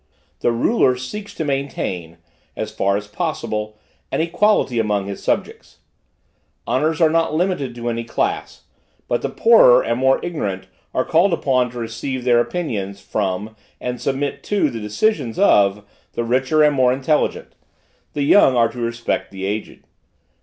The 0.39 0.51
ruler 0.51 0.95
seeks 0.97 1.31
to 1.35 1.45
maintain, 1.45 2.17
as 2.57 2.71
far 2.71 2.97
as 2.97 3.05
possible, 3.05 3.77
an 4.11 4.19
equality 4.19 4.79
among 4.79 5.05
his 5.05 5.21
subjects. 5.21 5.77
Honors 6.65 6.99
are 6.99 7.07
not 7.11 7.35
limited 7.35 7.75
to 7.75 7.87
any 7.87 8.03
class; 8.03 8.63
but 9.07 9.21
the 9.21 9.29
poorer 9.29 9.83
and 9.83 9.99
more 9.99 10.19
ignorant 10.25 10.65
are 10.91 11.05
called 11.05 11.33
upon 11.33 11.69
to 11.69 11.77
receive 11.77 12.23
their 12.23 12.39
opinions 12.39 12.99
from 12.99 13.55
and 13.79 14.01
submit 14.01 14.41
to 14.45 14.71
the 14.71 14.79
decisions 14.79 15.37
of 15.37 15.85
the 16.13 16.23
richer 16.23 16.63
and 16.63 16.73
more 16.73 16.91
intelligent: 16.91 17.53
the 18.13 18.23
young 18.23 18.55
are 18.55 18.69
to 18.69 18.79
respect 18.81 19.29
the 19.29 19.45
aged. 19.45 19.83